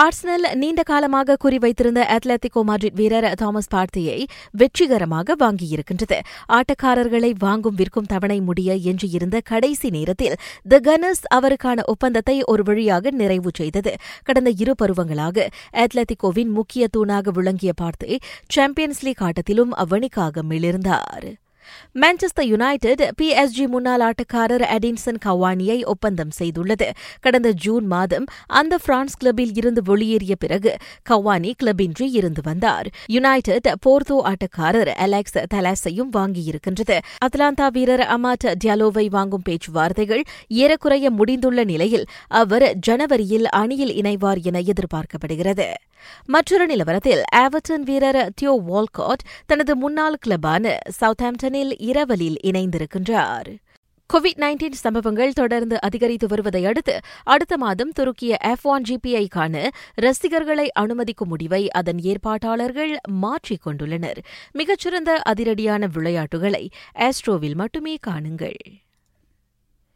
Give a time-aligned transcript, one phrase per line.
[0.00, 6.18] Arsenal நீண்ட காலமாக குறிவைத்திருந்த அத்லetico Madrid வீரர் தாமஸ் பார்த்தியை வெற்றிகரமாக வாங்கியிருக்கின்றது.
[6.48, 10.36] ஆட்டக்காரர்களை வாங்கும் விற்கும் தவணை முடிய எஞ்சியிருந்த கடைசி நேரத்தில்
[10.68, 13.94] த கனஸ் அவருக்கான ஒப்பந்தத்தை ஒரு வழியாக நிறைவு செய்தது.
[14.22, 21.41] கடந்த இரு பருவங்களாக அத்லெட்டிகோவின் முக்கிய தூணாக விளங்கிய பார்த்தே சாம்பியன்ஸ் லீக் ஆட்டத்திலும் அவ்வணிக்காக மிளிர்ந்தார்.
[22.00, 26.90] மான்செஸ்டர் யுனைடெட் பிஎஸ்ஜி முன்னாள் ஆட்டக்காரர் அடின்சன் கவானியை ஒப்பந்தம் செய்துள்ளது.
[27.20, 30.76] கடந்த ஜூன் மாதம் அந்த பிரான்ஸ் கிளப்பில் இருந்து வெளியேறிய பிறகு
[31.10, 32.88] கவானி கிளப்பின்றி இருந்து வந்தார்.
[33.06, 36.98] யுனைடெட் போர்தோ ஆட்டக்காரர் அலெக்ஸ் தலாஸையும் வாங்கியிருக்கின்றது.
[37.24, 45.68] அத்லாந்தா வீரர் அமாட் டியாலோவை வாங்கும் பேச்சுவார்த்தைகள் ஏறக்குறைய முடிந்துள்ள நிலையில் அவர் ஜனவரியில் அணியில் இணைவார் என எதிர்பார்க்கப்படுகிறது.
[46.26, 50.76] மற்றொரு நிலவரத்தில் ஆவர்டன் வீரர் தியோ வால்காட் தனது முன்னாள் கிளப்பான
[51.52, 53.56] சவுத்ஹாம்டனில் இரவலில் இணைந்திருக்கின்றார்.
[54.14, 61.28] கோவிட் நைன்டீன் சம்பவங்கள் தொடர்ந்து அதிகரித்து வருவதை அடுத்து அடுத்த மாதம் துருக்கிய எஃப் ஒன் ஜிபிஐக்கான ரசிகர்களை அனுமதிக்கும்
[61.28, 64.16] முடிவை அதன் ஏற்பாட்டாளர்கள் மாற்றிக் கொண்டுள்ளனர்.
[64.52, 68.56] மிகச்சிறந்த அதிரடியான விளையாட்டுகளை ஆஸ்ட்ரோவில் மட்டுமே காணுங்கள்.